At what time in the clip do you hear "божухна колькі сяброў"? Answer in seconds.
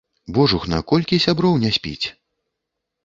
0.37-1.53